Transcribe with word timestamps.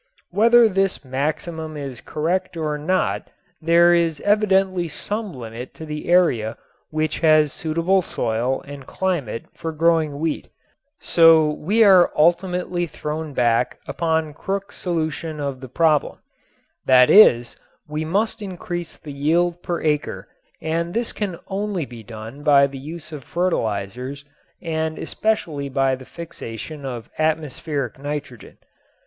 Whether 0.31 0.67
this 0.67 1.05
maximum 1.05 1.77
is 1.77 2.01
correct 2.01 2.57
or 2.57 2.75
not 2.79 3.27
there 3.61 3.93
is 3.93 4.19
evidently 4.21 4.87
some 4.87 5.31
limit 5.31 5.75
to 5.75 5.85
the 5.85 6.09
area 6.09 6.57
which 6.89 7.19
has 7.19 7.53
suitable 7.53 8.01
soil 8.01 8.63
and 8.65 8.87
climate 8.87 9.45
for 9.53 9.71
growing 9.71 10.17
wheat, 10.17 10.49
so 10.99 11.49
we 11.51 11.83
are 11.83 12.11
ultimately 12.15 12.87
thrown 12.87 13.35
back 13.35 13.77
upon 13.87 14.33
Crookes's 14.33 14.81
solution 14.81 15.39
of 15.39 15.59
the 15.61 15.69
problem; 15.69 16.17
that 16.87 17.11
is, 17.11 17.55
we 17.87 18.03
must 18.03 18.41
increase 18.41 18.97
the 18.97 19.13
yield 19.13 19.61
per 19.61 19.83
acre 19.83 20.27
and 20.63 20.95
this 20.95 21.13
can 21.13 21.37
only 21.47 21.85
be 21.85 22.01
done 22.01 22.41
by 22.41 22.65
the 22.65 22.79
use 22.79 23.11
of 23.11 23.23
fertilizers 23.23 24.25
and 24.63 24.97
especially 24.97 25.69
by 25.69 25.93
the 25.93 26.05
fixation 26.05 26.87
of 26.87 27.07
atmospheric 27.19 27.99
nitrogen. 27.99 28.57